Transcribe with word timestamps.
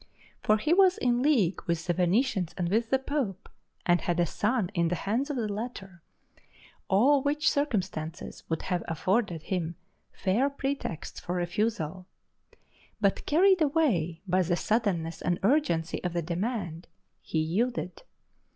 For 0.41 0.57
he 0.57 0.73
was 0.73 0.97
in 0.97 1.21
league 1.21 1.61
with 1.67 1.85
the 1.85 1.93
Venetians 1.93 2.55
and 2.57 2.69
with 2.69 2.89
the 2.89 2.97
Pope, 2.97 3.47
and 3.85 4.01
had 4.01 4.19
a 4.19 4.25
son 4.25 4.71
in 4.73 4.87
the 4.87 4.95
hands 4.95 5.29
of 5.29 5.37
the 5.37 5.47
latter; 5.47 6.01
all 6.87 7.21
which 7.21 7.47
circumstances 7.51 8.43
would 8.49 8.63
have 8.63 8.83
afforded 8.87 9.43
him 9.43 9.75
fair 10.11 10.49
pretexts 10.49 11.19
for 11.19 11.35
refusal. 11.35 12.07
But 12.99 13.27
carried 13.27 13.61
away 13.61 14.23
by 14.27 14.41
the 14.41 14.55
suddenness 14.55 15.21
and 15.21 15.37
urgency 15.43 16.03
of 16.03 16.13
the 16.13 16.23
demand, 16.23 16.87
he 17.21 17.37
yielded. 17.37 18.01